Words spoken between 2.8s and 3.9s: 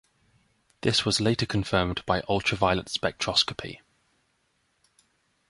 spectroscopy.